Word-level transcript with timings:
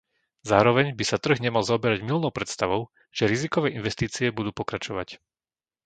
Zároveň 0.51 0.87
by 0.99 1.03
sa 1.09 1.21
trh 1.23 1.37
nemal 1.45 1.61
zaoberať 1.69 1.99
mylnou 2.09 2.31
predstavou, 2.37 2.81
že 3.17 3.29
rizikové 3.31 3.67
investície 3.79 4.27
budú 4.37 4.49
pokračovať. 4.59 5.07